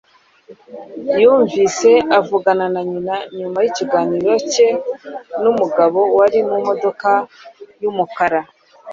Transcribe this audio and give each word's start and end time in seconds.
Yumvise 1.21 1.91
avugana 2.19 2.65
na 2.73 2.81
nyina 2.89 3.15
yumva 3.37 3.59
ikiganiro 3.69 4.31
cye 4.51 4.67
numugabo 5.41 5.99
wari 6.17 6.39
mumodoka 6.49 7.11
yumukara. 7.81 8.41